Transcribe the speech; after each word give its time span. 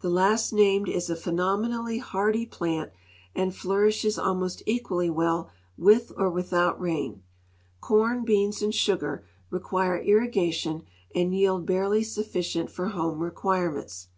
The 0.00 0.08
last 0.08 0.50
named 0.50 0.88
is 0.88 1.10
a 1.10 1.14
phenomenally 1.14 1.98
hardy 1.98 2.46
plant 2.46 2.90
and 3.34 3.54
flourishes 3.54 4.18
almost 4.18 4.62
equally 4.64 5.10
well 5.10 5.50
with 5.76 6.10
or 6.16 6.30
without 6.30 6.80
rain; 6.80 7.22
corn, 7.82 8.24
beans, 8.24 8.62
and 8.62 8.74
sugar 8.74 9.26
require 9.50 9.98
irrigation 9.98 10.84
and 11.14 11.34
yield 11.34 11.66
barely 11.66 12.02
sufficient 12.02 12.70
for 12.70 12.86
home 12.86 13.18
requirements. 13.18 14.08